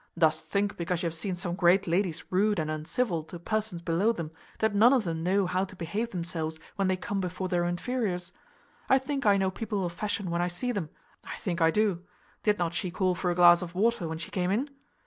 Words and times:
Dost 0.17 0.47
think, 0.47 0.77
because 0.77 1.03
you 1.03 1.07
have 1.07 1.13
seen 1.13 1.35
some 1.35 1.53
great 1.53 1.85
ladies 1.85 2.23
rude 2.31 2.57
and 2.57 2.71
uncivil 2.71 3.21
to 3.25 3.37
persons 3.37 3.83
below 3.83 4.11
them, 4.11 4.31
that 4.57 4.73
none 4.73 4.93
of 4.93 5.03
them 5.03 5.21
know 5.21 5.45
how 5.45 5.63
to 5.63 5.75
behave 5.75 6.09
themselves 6.09 6.59
when 6.75 6.87
they 6.87 6.97
come 6.97 7.21
before 7.21 7.47
their 7.47 7.65
inferiors? 7.65 8.33
I 8.89 8.97
think 8.97 9.27
I 9.27 9.37
know 9.37 9.51
people 9.51 9.85
of 9.85 9.91
fashion 9.91 10.31
when 10.31 10.41
I 10.41 10.47
see 10.47 10.71
them 10.71 10.89
I 11.23 11.35
think 11.35 11.61
I 11.61 11.69
do. 11.69 12.03
Did 12.41 12.57
not 12.57 12.73
she 12.73 12.89
call 12.89 13.13
for 13.13 13.29
a 13.29 13.35
glass 13.35 13.61
of 13.61 13.75
water 13.75 14.07
when 14.07 14.17
she 14.17 14.31
came 14.31 14.49
in? 14.49 14.71